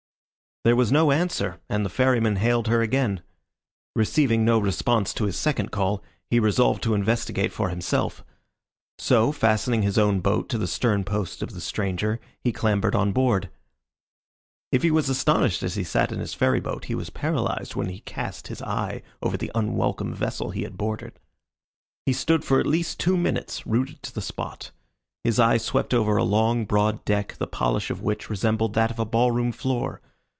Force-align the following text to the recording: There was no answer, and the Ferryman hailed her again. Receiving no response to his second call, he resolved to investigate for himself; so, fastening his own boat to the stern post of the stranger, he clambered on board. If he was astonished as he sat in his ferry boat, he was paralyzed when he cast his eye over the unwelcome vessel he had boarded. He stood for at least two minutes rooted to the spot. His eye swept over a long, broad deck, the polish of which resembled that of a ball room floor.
There 0.63 0.75
was 0.75 0.91
no 0.91 1.09
answer, 1.11 1.59
and 1.69 1.83
the 1.83 1.89
Ferryman 1.89 2.35
hailed 2.35 2.67
her 2.67 2.83
again. 2.83 3.23
Receiving 3.95 4.45
no 4.45 4.59
response 4.59 5.11
to 5.15 5.23
his 5.23 5.35
second 5.35 5.71
call, 5.71 6.03
he 6.29 6.39
resolved 6.39 6.83
to 6.83 6.93
investigate 6.93 7.51
for 7.51 7.69
himself; 7.69 8.23
so, 8.99 9.31
fastening 9.31 9.81
his 9.81 9.97
own 9.97 10.19
boat 10.19 10.49
to 10.49 10.59
the 10.59 10.67
stern 10.67 11.03
post 11.03 11.41
of 11.41 11.55
the 11.55 11.61
stranger, 11.61 12.19
he 12.43 12.51
clambered 12.51 12.93
on 12.93 13.11
board. 13.11 13.49
If 14.71 14.83
he 14.83 14.91
was 14.91 15.09
astonished 15.09 15.63
as 15.63 15.73
he 15.73 15.83
sat 15.83 16.11
in 16.11 16.19
his 16.19 16.35
ferry 16.35 16.59
boat, 16.59 16.85
he 16.85 16.93
was 16.93 17.09
paralyzed 17.09 17.75
when 17.75 17.89
he 17.89 18.01
cast 18.01 18.45
his 18.49 18.61
eye 18.61 19.01
over 19.19 19.37
the 19.37 19.49
unwelcome 19.55 20.13
vessel 20.13 20.51
he 20.51 20.61
had 20.61 20.77
boarded. 20.77 21.17
He 22.05 22.13
stood 22.13 22.45
for 22.45 22.59
at 22.59 22.67
least 22.67 22.99
two 22.99 23.17
minutes 23.17 23.65
rooted 23.65 24.03
to 24.03 24.13
the 24.13 24.21
spot. 24.21 24.69
His 25.23 25.39
eye 25.39 25.57
swept 25.57 25.91
over 25.91 26.17
a 26.17 26.23
long, 26.23 26.65
broad 26.65 27.03
deck, 27.03 27.37
the 27.39 27.47
polish 27.47 27.89
of 27.89 28.03
which 28.03 28.29
resembled 28.29 28.75
that 28.75 28.91
of 28.91 28.99
a 28.99 29.05
ball 29.05 29.31
room 29.31 29.51
floor. 29.51 30.01